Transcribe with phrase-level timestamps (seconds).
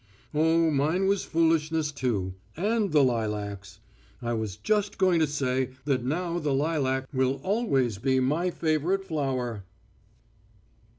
[0.33, 3.79] "Oh, mine was foolishness too and the lilacs.
[4.19, 9.05] I was just going to say that now the lilac will always be my favourite
[9.05, 9.63] flower...."